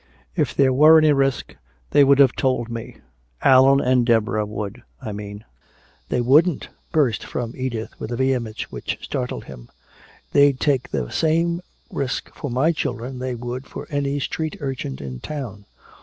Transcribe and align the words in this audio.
"If 0.35 0.55
there 0.55 0.73
were 0.73 0.97
any 0.97 1.13
risk 1.13 1.55
they 1.91 2.03
would 2.03 2.17
have 2.17 2.31
told 2.35 2.69
me 2.69 2.97
Allan 3.43 3.79
and 3.79 4.03
Deborah 4.03 4.47
would, 4.47 4.81
I 4.99 5.11
mean." 5.11 5.45
"They 6.09 6.21
wouldn't!" 6.21 6.69
burst 6.91 7.23
from 7.23 7.53
Edith 7.55 7.99
with 7.99 8.11
a 8.11 8.15
vehemence 8.15 8.71
which 8.71 8.97
startled 9.03 9.43
him. 9.43 9.69
"They'd 10.31 10.59
take 10.59 10.89
the 10.89 11.11
same 11.11 11.61
risk 11.91 12.33
for 12.33 12.49
my 12.49 12.71
children 12.71 13.19
they 13.19 13.35
would 13.35 13.67
for 13.67 13.85
any 13.91 14.19
street 14.19 14.57
urchin 14.59 14.97
in 14.99 15.19
town! 15.19 15.65